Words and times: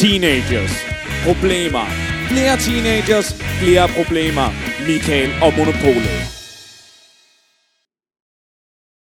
Teenagers. 0.00 0.72
Problemer. 1.24 1.86
Flere 2.28 2.56
teenagers, 2.56 3.34
flere 3.60 3.88
problemer. 3.88 4.48
Michael 4.86 5.30
og 5.42 5.52
Monopolet. 5.56 6.39